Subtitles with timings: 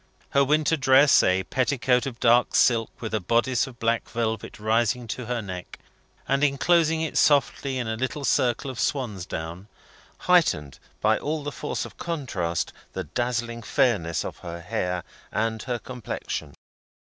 [0.31, 5.07] Her winter dress a petticoat of dark silk, with a bodice of black velvet rising
[5.09, 5.77] to her neck,
[6.27, 9.67] and enclosing it softly in a little circle of swansdown
[10.21, 15.77] heightened, by all the force of contrast, the dazzling fairness of her hair and her
[15.77, 16.55] complexion.